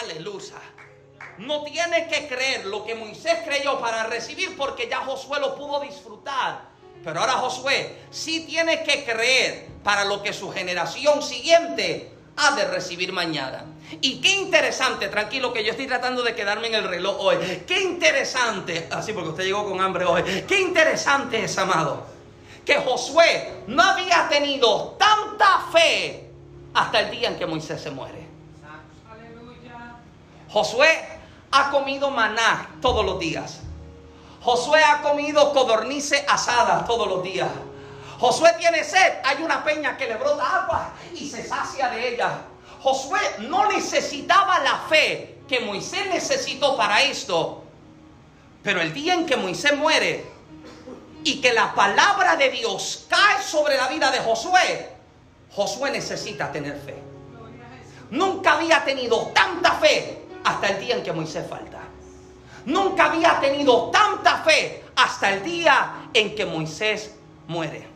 [0.00, 0.54] Aleluya.
[1.38, 5.80] No tiene que creer lo que Moisés creyó para recibir porque ya Josué lo pudo
[5.80, 6.67] disfrutar.
[7.04, 12.64] Pero ahora Josué sí tiene que creer para lo que su generación siguiente ha de
[12.64, 13.64] recibir mañana.
[14.00, 17.36] Y qué interesante, tranquilo que yo estoy tratando de quedarme en el reloj hoy.
[17.66, 20.22] Qué interesante, así porque usted llegó con hambre hoy.
[20.46, 22.06] Qué interesante es, amado,
[22.64, 26.30] que Josué no había tenido tanta fe
[26.74, 28.28] hasta el día en que Moisés se muere.
[30.50, 30.88] Josué
[31.50, 33.60] ha comido maná todos los días.
[34.48, 37.50] Josué ha comido codornices asadas todos los días.
[38.18, 42.30] Josué tiene sed, hay una peña que le brota agua y se sacia de ella.
[42.80, 47.62] Josué no necesitaba la fe que Moisés necesitó para esto.
[48.62, 50.24] Pero el día en que Moisés muere
[51.24, 54.88] y que la palabra de Dios cae sobre la vida de Josué,
[55.54, 56.96] Josué necesita tener fe.
[58.12, 61.77] Nunca había tenido tanta fe hasta el día en que Moisés falta.
[62.66, 67.14] Nunca había tenido tanta fe hasta el día en que Moisés
[67.46, 67.86] muere.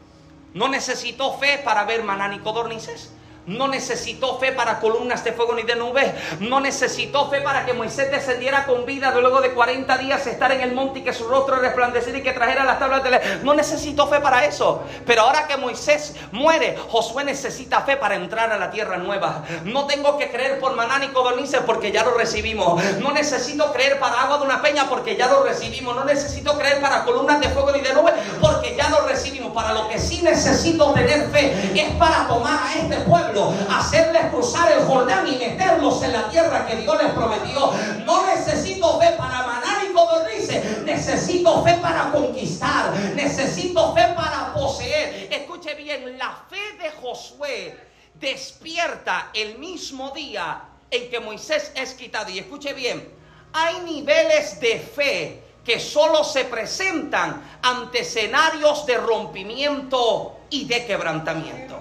[0.55, 3.13] No necesitó fe para ver maná ni codornices.
[3.47, 6.13] No necesitó fe para columnas de fuego ni de nubes.
[6.39, 10.61] No necesitó fe para que Moisés descendiera con vida luego de 40 días estar en
[10.61, 13.21] el monte y que su rostro resplandeciera y que trajera las tablas de la...
[13.43, 14.85] No necesitó fe para eso.
[15.07, 19.43] Pero ahora que Moisés muere, Josué necesita fe para entrar a la tierra nueva.
[19.65, 22.81] No tengo que creer por maná ni codornices porque ya lo recibimos.
[23.01, 25.97] No necesito creer para agua de una peña porque ya lo recibimos.
[25.97, 29.53] No necesito creer para columnas de fuego ni de nubes porque ya lo recibimos.
[29.53, 33.32] Para lo que sí necesito tener fe es para tomar a este pueblo
[33.71, 37.73] hacerles cruzar el Jordán y meterlos en la tierra que Dios les prometió.
[38.05, 45.29] No necesito fe para manar y codornices, necesito fe para conquistar, necesito fe para poseer.
[45.33, 47.79] Escuche bien, la fe de Josué
[48.15, 52.31] despierta el mismo día en que Moisés es quitado.
[52.31, 53.09] Y escuche bien,
[53.53, 61.81] hay niveles de fe que solo se presentan ante escenarios de rompimiento y de quebrantamiento.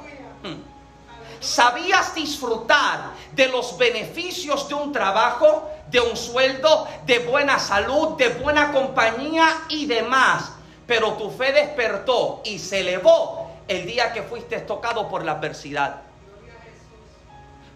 [1.41, 8.29] Sabías disfrutar de los beneficios de un trabajo, de un sueldo, de buena salud, de
[8.29, 10.51] buena compañía y demás.
[10.85, 16.01] Pero tu fe despertó y se elevó el día que fuiste tocado por la adversidad.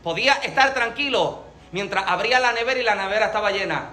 [0.03, 1.39] Podía estar tranquilo
[1.71, 3.89] mientras abría la nevera y la nevera estaba llena.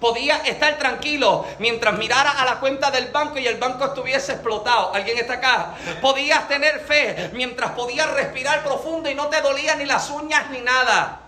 [0.00, 4.94] Podía estar tranquilo mientras mirara a la cuenta del banco y el banco estuviese explotado.
[4.94, 5.74] ¿Alguien está acá?
[6.00, 10.60] Podías tener fe mientras podías respirar profundo y no te dolía ni las uñas ni
[10.60, 11.22] nada.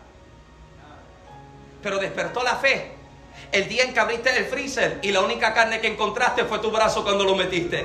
[1.82, 3.00] Pero despertó la fe
[3.52, 6.70] el día en que abriste el freezer y la única carne que encontraste fue tu
[6.70, 7.84] brazo cuando lo metiste.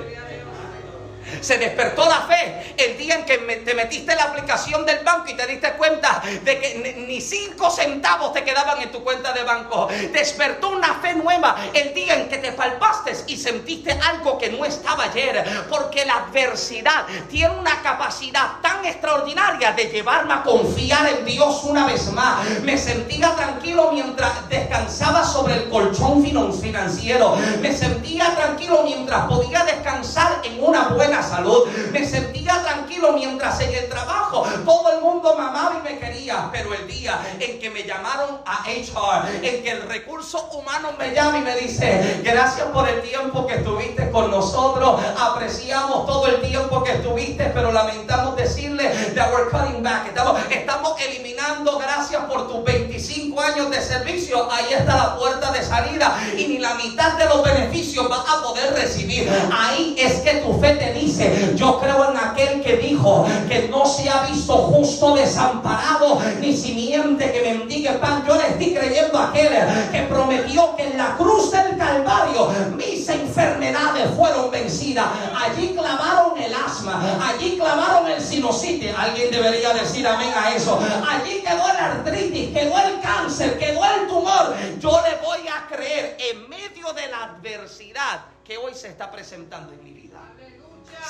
[1.41, 5.30] Se despertó la fe el día en que te metiste en la aplicación del banco
[5.30, 9.43] y te diste cuenta de que ni cinco centavos te quedaban en tu cuenta de
[9.43, 9.88] banco.
[10.12, 14.65] Despertó una fe nueva el día en que te palpaste y sentiste algo que no
[14.65, 15.43] estaba ayer.
[15.69, 21.86] Porque la adversidad tiene una capacidad tan extraordinaria de llevarme a confiar en Dios una
[21.86, 22.45] vez más.
[22.62, 27.38] Me sentía tranquilo mientras descansaba sobre el colchón financiero.
[27.62, 31.66] Me sentía tranquilo mientras podía descansar en una buena salud.
[31.92, 36.50] Me sentía tranquilo mientras en el trabajo todo el mundo me amaba y me quería.
[36.52, 41.14] Pero el día en que me llamaron a HR, en que el recurso humano me
[41.14, 46.42] llama y me dice, gracias por el tiempo que estuviste con nosotros, apreciamos todo el
[46.42, 50.08] tiempo que estuviste, pero lamentamos decirle that we're cutting back.
[50.08, 55.64] Estamos, estamos eliminando, gracias por tus 25 años de servicio, ahí está la puerta de
[55.64, 59.30] salida y ni la mitad de los beneficios vas a poder recibir.
[59.52, 63.86] Ahí es que tu fe te dice, yo creo en aquel que dijo que no
[63.86, 68.24] se ha visto justo desamparado, ni simiente que mendigue pan.
[68.28, 69.54] Yo le estoy creyendo a aquel
[69.91, 75.08] que prometió que en la cruz del Calvario mis enfermedades fueron vencidas.
[75.36, 78.91] Allí clavaron el asma, allí clavaron el sinusitis.
[78.98, 80.80] Alguien debería decir amén a eso.
[81.08, 84.56] Allí quedó el artritis, quedó el cáncer, quedó el tumor.
[84.80, 89.74] Yo le voy a creer en medio de la adversidad que hoy se está presentando
[89.74, 90.06] en mi vida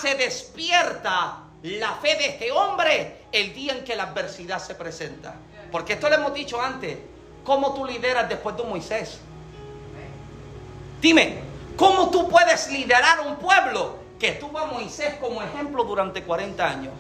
[0.01, 5.36] se despierta la fe de este hombre el día en que la adversidad se presenta.
[5.71, 6.97] Porque esto lo hemos dicho antes.
[7.43, 9.19] ¿Cómo tú lideras después de Moisés?
[11.01, 11.39] Dime,
[11.75, 16.93] ¿cómo tú puedes liderar un pueblo que tuvo a Moisés como ejemplo durante 40 años?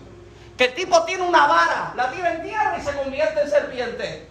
[0.57, 4.27] Que el tipo tiene una vara, la tira en tierra y se convierte en serpiente.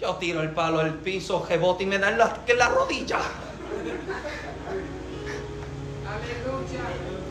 [0.00, 3.18] Yo tiro el palo al piso, jebote y me dan la, la rodilla.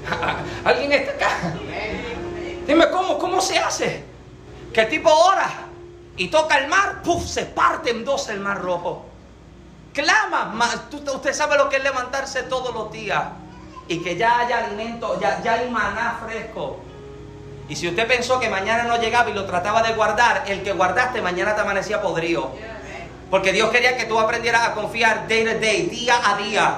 [0.64, 1.54] ¿Alguien está acá?
[2.66, 4.04] Dime cómo, cómo se hace.
[4.74, 5.50] Que tipo ora
[6.18, 7.26] y toca el mar, ¡puf!
[7.26, 9.06] se parte en dos el mar rojo.
[9.94, 10.54] Clama,
[11.14, 13.24] usted sabe lo que es levantarse todos los días
[13.88, 16.80] y que ya haya alimento, ya, ya hay maná fresco.
[17.70, 20.72] Y si usted pensó que mañana no llegaba y lo trataba de guardar, el que
[20.72, 22.52] guardaste mañana te amanecía podrido.
[23.30, 26.78] Porque Dios quería que tú aprendieras a confiar day to day, día a día.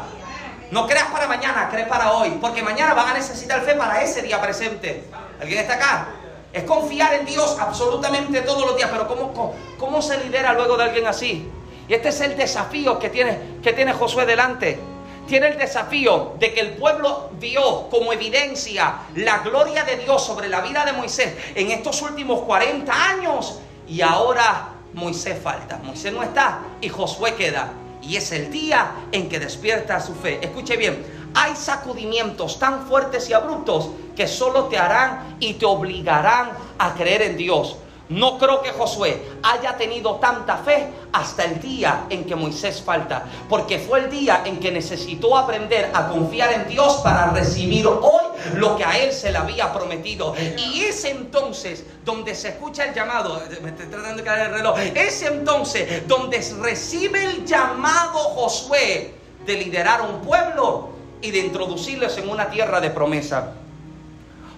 [0.71, 2.37] No creas para mañana, crees para hoy.
[2.39, 5.05] Porque mañana van a necesitar fe para ese día presente.
[5.41, 6.07] ¿Alguien está acá?
[6.53, 8.89] Es confiar en Dios absolutamente todos los días.
[8.91, 11.49] Pero ¿cómo, cómo, se lidera luego de alguien así?
[11.87, 14.79] Y este es el desafío que tiene, que tiene Josué delante.
[15.27, 20.49] Tiene el desafío de que el pueblo vio como evidencia la gloria de Dios sobre
[20.49, 23.59] la vida de Moisés en estos últimos 40 años.
[23.87, 25.79] Y ahora Moisés falta.
[25.83, 27.71] Moisés no está y Josué queda.
[28.01, 30.39] Y es el día en que despierta su fe.
[30.41, 36.51] Escuche bien, hay sacudimientos tan fuertes y abruptos que solo te harán y te obligarán
[36.77, 37.77] a creer en Dios.
[38.09, 43.23] No creo que Josué haya tenido tanta fe hasta el día en que Moisés falta,
[43.47, 48.23] porque fue el día en que necesitó aprender a confiar en Dios para recibir hoy
[48.55, 50.33] lo que a él se le había prometido.
[50.57, 54.79] Y es entonces donde se escucha el llamado, me estoy tratando de caer el reloj,
[54.79, 59.13] es entonces donde recibe el llamado Josué
[59.45, 60.89] de liderar un pueblo
[61.21, 63.53] y de introducirles en una tierra de promesa.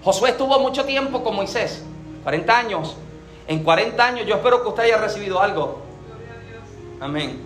[0.06, 1.84] Josué estuvo mucho tiempo con Moisés,
[2.24, 2.96] 40 años.
[3.48, 5.82] En 40 años yo espero que usted haya recibido algo.
[7.00, 7.42] Amén.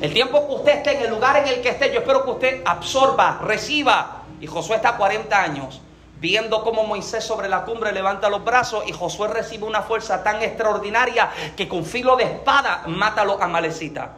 [0.00, 2.30] El tiempo que usted esté en el lugar en el que esté, yo espero que
[2.30, 4.24] usted absorba, reciba.
[4.40, 5.80] Y Josué está 40 años
[6.18, 10.42] viendo cómo Moisés sobre la cumbre levanta los brazos y Josué recibe una fuerza tan
[10.42, 14.08] extraordinaria que con filo de espada mata a los amalecitas.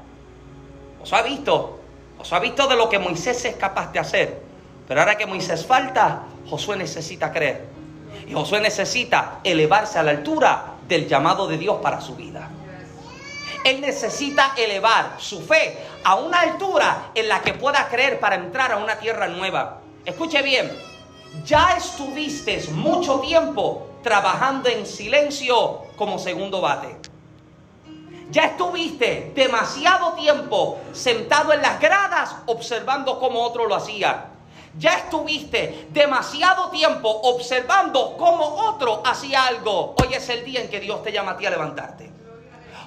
[1.00, 1.78] Josué ha visto,
[2.18, 4.42] Josué ha visto de lo que Moisés es capaz de hacer.
[4.86, 7.77] Pero ahora que Moisés falta, Josué necesita creer.
[8.28, 12.50] Y Josué necesita elevarse a la altura del llamado de Dios para su vida.
[13.64, 18.72] Él necesita elevar su fe a una altura en la que pueda creer para entrar
[18.72, 19.80] a una tierra nueva.
[20.04, 20.70] Escuche bien,
[21.44, 26.96] ya estuviste mucho tiempo trabajando en silencio como segundo bate.
[28.30, 34.26] Ya estuviste demasiado tiempo sentado en las gradas observando cómo otro lo hacía.
[34.78, 39.96] Ya estuviste demasiado tiempo observando cómo otro hacía algo.
[40.00, 42.08] Hoy es el día en que Dios te llama a ti a levantarte.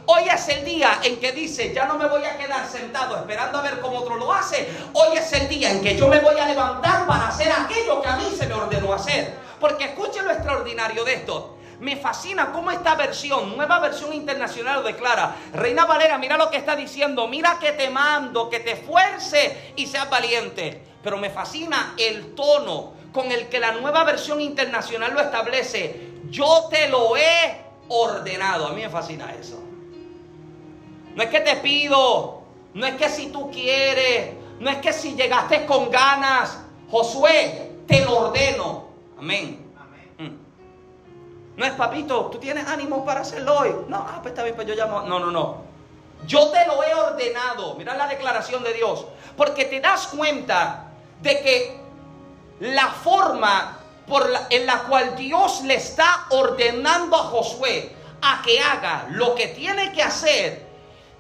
[0.06, 3.60] Hoy es el día en que dice, ya no me voy a quedar sentado esperando
[3.60, 4.70] a ver cómo otro lo hace.
[4.94, 8.08] Hoy es el día en que yo me voy a levantar para hacer aquello que
[8.08, 9.36] a mí se me ordenó hacer.
[9.60, 11.58] Porque escuche lo extraordinario de esto.
[11.82, 15.36] Me fascina cómo esta versión, nueva versión internacional lo declara.
[15.52, 17.28] Reina Valera, mira lo que está diciendo.
[17.28, 20.91] Mira que te mando, que te esfuerce y seas valiente.
[21.04, 26.12] Pero me fascina el tono con el que la nueva versión internacional lo establece.
[26.30, 28.68] Yo te lo he ordenado.
[28.68, 29.62] A mí me fascina eso.
[31.16, 32.42] No es que te pido,
[32.74, 36.60] no es que si tú quieres, no es que si llegaste con ganas.
[36.90, 38.86] Josué, te lo ordeno.
[39.18, 39.74] Amén.
[40.18, 41.58] Mm.
[41.58, 43.76] No es papito, tú tienes ánimo para hacerlo hoy.
[43.88, 45.02] No, ah, pues está bien, pues yo llamo.
[45.02, 45.72] No, no, no.
[46.26, 47.76] Yo te lo he ordenado.
[47.76, 49.06] Mira la declaración de Dios.
[49.36, 50.91] Porque te das cuenta
[51.22, 51.82] de que
[52.60, 59.08] la forma por en la cual Dios le está ordenando a Josué a que haga
[59.12, 60.72] lo que tiene que hacer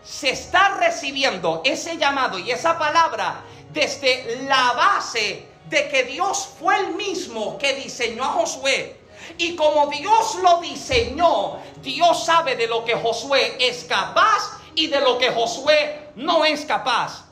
[0.03, 3.41] se está recibiendo ese llamado y esa palabra
[3.71, 8.99] desde la base de que Dios fue el mismo que diseñó a Josué.
[9.37, 14.99] Y como Dios lo diseñó, Dios sabe de lo que Josué es capaz y de
[14.99, 17.25] lo que Josué no es capaz.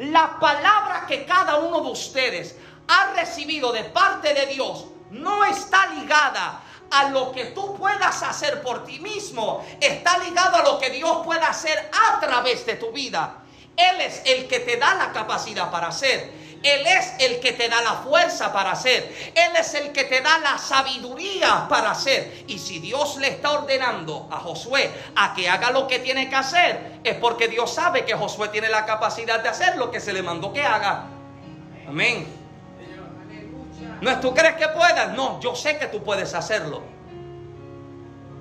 [0.00, 2.56] La palabra que cada uno de ustedes
[2.88, 8.62] ha recibido de parte de Dios no está ligada a lo que tú puedas hacer
[8.62, 12.90] por ti mismo, está ligado a lo que Dios pueda hacer a través de tu
[12.92, 13.42] vida.
[13.76, 16.32] Él es el que te da la capacidad para hacer.
[16.62, 19.14] Él es el que te da la fuerza para hacer.
[19.34, 22.44] Él es el que te da la sabiduría para hacer.
[22.46, 26.36] Y si Dios le está ordenando a Josué a que haga lo que tiene que
[26.36, 30.12] hacer, es porque Dios sabe que Josué tiene la capacidad de hacer lo que se
[30.12, 31.06] le mandó que haga.
[31.88, 32.26] Amén.
[34.02, 35.14] No es tú crees que puedas.
[35.14, 36.99] No, yo sé que tú puedes hacerlo.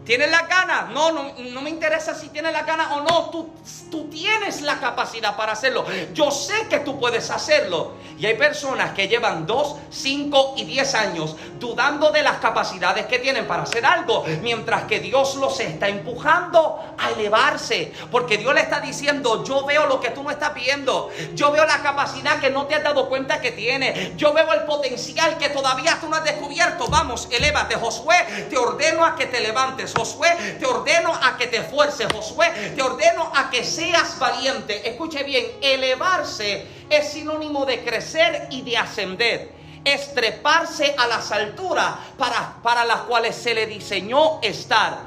[0.06, 0.90] ¿Tienes la gana?
[0.92, 3.30] No, no, me interesa si tienes la gana o no.
[3.30, 3.50] Tú,
[3.92, 5.86] tú tienes la capacidad para hacerlo.
[6.14, 7.94] Yo sé que tú puedes hacerlo.
[8.18, 13.20] Y hay personas que llevan 2, 5 y 10 años dudando de las capacidades que
[13.20, 14.26] tienen para hacer algo.
[14.42, 17.94] Mientras que Dios los está empujando a elevarse.
[18.12, 21.10] Porque Dios le está diciendo, yo veo lo que tú no estás viendo.
[21.36, 24.18] Yo veo la capacidad que no te has dado cuenta que tienes.
[24.18, 26.88] Yo veo el potencial que todavía tú no has descubierto.
[26.88, 27.76] Vamos, elévate.
[27.76, 29.94] Josué, te ordeno a que te levantes.
[30.00, 34.90] Josué, te ordeno a que te esfuerces, Josué, te ordeno a que seas valiente.
[34.90, 39.52] Escuche bien, elevarse es sinónimo de crecer y de ascender.
[39.84, 45.00] Estreparse a las alturas para, para las cuales se le diseñó estar.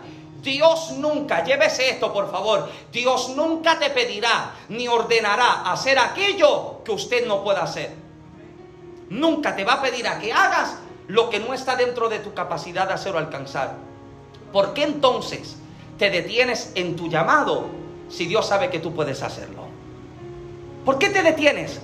[0.42, 6.90] Dios nunca, llévese esto por favor, Dios nunca te pedirá ni ordenará hacer aquello que
[6.90, 7.94] usted no pueda hacer.
[9.08, 10.74] Nunca te va a pedir a que hagas
[11.08, 13.91] lo que no está dentro de tu capacidad de hacer o alcanzar.
[14.52, 15.56] ¿Por qué entonces
[15.98, 17.66] te detienes en tu llamado
[18.08, 19.66] si Dios sabe que tú puedes hacerlo?
[20.84, 21.80] ¿Por qué te detienes?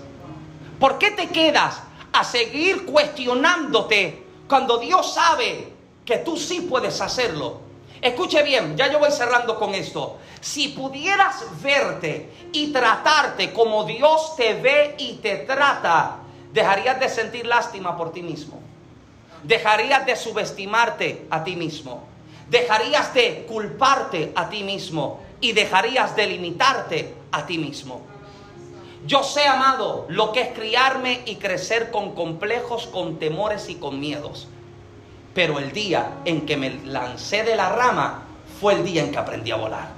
[0.78, 1.80] ¿Por qué te quedas
[2.12, 5.72] a seguir cuestionándote cuando Dios sabe
[6.04, 7.60] que tú sí puedes hacerlo?
[8.02, 10.18] Escuche bien, ya yo voy cerrando con esto.
[10.40, 16.18] Si pudieras verte y tratarte como Dios te ve y te trata,
[16.52, 18.60] dejarías de sentir lástima por ti mismo.
[19.42, 22.17] Dejarías de subestimarte a ti mismo
[22.50, 28.02] dejarías de culparte a ti mismo y dejarías de limitarte a ti mismo.
[29.06, 34.00] Yo sé, amado, lo que es criarme y crecer con complejos, con temores y con
[34.00, 34.48] miedos.
[35.34, 38.24] Pero el día en que me lancé de la rama
[38.60, 39.97] fue el día en que aprendí a volar.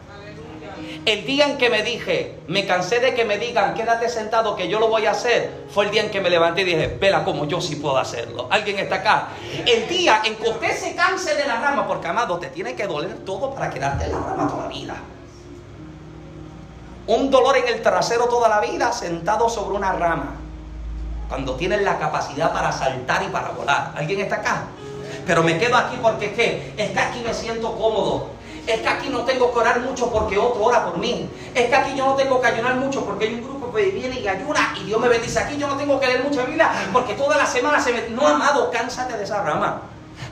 [1.04, 4.68] El día en que me dije, me cansé de que me digan, quédate sentado que
[4.68, 7.24] yo lo voy a hacer, fue el día en que me levanté y dije, vela
[7.24, 8.48] como yo sí puedo hacerlo.
[8.50, 9.28] ¿Alguien está acá?
[9.66, 12.86] El día en que usted se canse de la rama, porque amado, te tiene que
[12.86, 14.96] doler todo para quedarte en la rama toda la vida.
[17.06, 20.36] Un dolor en el trasero toda la vida sentado sobre una rama.
[21.28, 23.92] Cuando tienes la capacidad para saltar y para volar.
[23.96, 24.64] ¿Alguien está acá?
[25.26, 28.30] Pero me quedo aquí porque es que, es que aquí me siento cómodo.
[28.66, 31.28] Es que aquí no tengo que orar mucho porque otro ora por mí.
[31.54, 34.20] Es que aquí yo no tengo que ayunar mucho porque hay un grupo que viene
[34.20, 35.38] y ayuna y Dios me bendice.
[35.40, 38.08] Aquí yo no tengo que leer mucha Biblia porque toda la semana se me...
[38.10, 39.82] No, amado, cánsate de esa rama.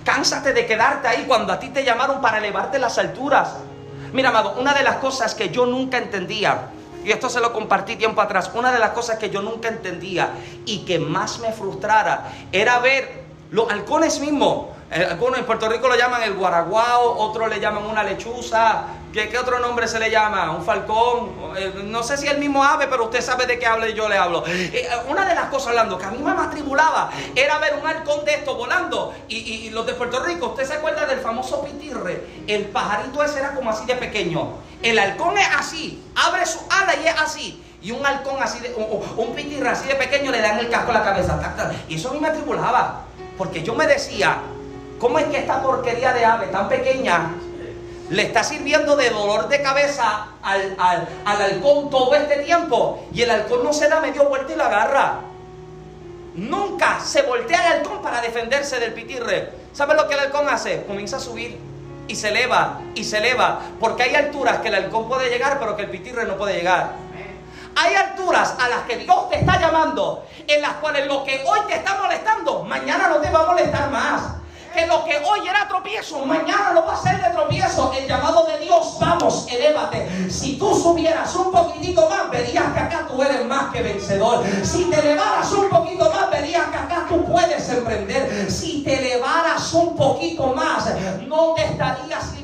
[0.05, 3.57] Cánsate de quedarte ahí cuando a ti te llamaron para elevarte las alturas.
[4.13, 6.71] Mira, amado, una de las cosas que yo nunca entendía,
[7.05, 10.31] y esto se lo compartí tiempo atrás, una de las cosas que yo nunca entendía
[10.65, 15.97] y que más me frustrara era ver los halcones mismos algunos en Puerto Rico lo
[15.97, 18.85] llaman el guaraguao, otros le llaman una lechuza.
[19.13, 20.51] ¿Qué, qué otro nombre se le llama?
[20.51, 21.55] Un falcón.
[21.57, 24.09] Eh, no sé si el mismo ave, pero usted sabe de qué habla y yo
[24.09, 24.45] le hablo.
[24.47, 28.25] Eh, una de las cosas hablando que a mí me atribulaba era ver un halcón
[28.25, 29.15] de esto volando.
[29.29, 32.25] Y, y los de Puerto Rico, ¿usted se acuerda del famoso pitirre?
[32.47, 34.59] El pajarito ese era como así de pequeño.
[34.83, 37.65] El halcón es así, abre su ala y es así.
[37.81, 40.91] Y un halcón así, de, un, un pitirre así de pequeño le dan el casco
[40.91, 41.39] a la cabeza.
[41.89, 43.05] Y eso a mí me atribulaba.
[43.39, 44.39] Porque yo me decía,
[44.99, 47.31] ¿Cómo es que esta porquería de ave tan pequeña
[48.11, 50.77] le está sirviendo de dolor de cabeza al,
[51.25, 53.07] halcón todo este tiempo?
[53.13, 55.21] Y el halcón no se da medio vuelta y la agarra.
[56.35, 59.53] Nunca se voltea el halcón para defenderse del pitirre.
[59.73, 60.85] ¿Sabe lo que el halcón hace?
[60.85, 61.59] Comienza a subir
[62.09, 63.61] y se eleva y se eleva.
[63.79, 66.93] Porque hay alturas que el halcón puede llegar, pero que el pitirre no puede llegar.
[67.77, 71.61] Hay alturas a las que Dios te está llamando, en las cuales lo que hoy
[71.69, 74.38] te está molestando, mañana no te va a molestar más
[74.79, 77.93] que lo que hoy era tropiezo, mañana lo va a ser de tropiezo.
[77.99, 80.31] El llamado de Dios, vamos, elévate.
[80.31, 84.45] Si tú subieras un poquitito más, verías que acá tú eres más que vencedor.
[84.63, 88.51] Si te elevaras un poquito más, verías que acá tú puedes emprender.
[88.51, 90.85] Si te elevaras un poquito más,
[91.27, 92.38] no te estarías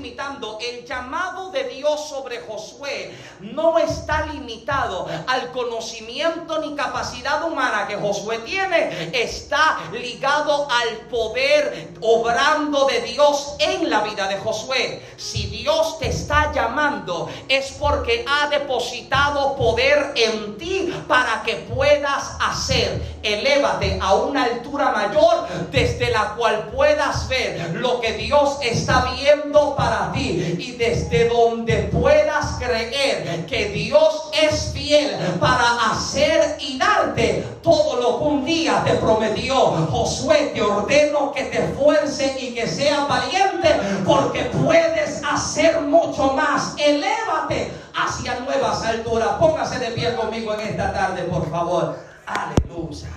[0.60, 7.96] El llamado de Dios sobre Josué no está limitado al conocimiento ni capacidad humana que
[7.96, 9.10] Josué tiene.
[9.12, 15.02] Está ligado al poder obrando de Dios en la vida de Josué.
[15.16, 22.36] Si Dios te está llamando es porque ha depositado poder en ti para que puedas
[22.40, 23.18] hacer.
[23.22, 29.74] Elévate a una altura mayor desde la cual puedas ver lo que Dios está viendo
[29.74, 37.44] para ti y desde donde puedas creer que Dios es fiel para hacer y darte
[37.62, 39.54] todo lo que un día te prometió.
[39.90, 43.70] Josué, te ordeno que te fuerce y que seas valiente
[44.04, 46.74] porque puedes hacer mucho más.
[46.78, 49.28] Elévate hacia nuevas alturas.
[49.38, 51.96] Póngase de pie conmigo en esta tarde, por favor.
[52.26, 53.08] Aleluya.